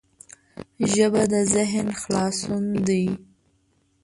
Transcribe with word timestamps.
ژبه 0.93 1.23
د 1.33 1.35
ذهن 1.53 1.87
خلاصون 2.01 2.65
دی 2.87 3.05